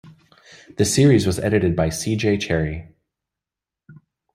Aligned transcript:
The 0.77 0.85
series 0.85 1.27
was 1.27 1.37
edited 1.37 1.75
by 1.75 1.89
C. 1.89 2.15
J. 2.15 2.35
Cherryh. 2.37 2.91